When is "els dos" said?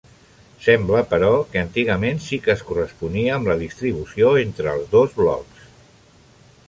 4.79-5.15